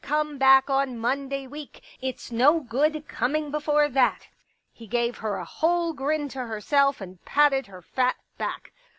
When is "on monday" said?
0.67-1.45